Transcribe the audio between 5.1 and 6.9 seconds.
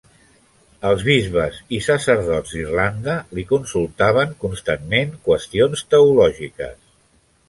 qüestions teològiques.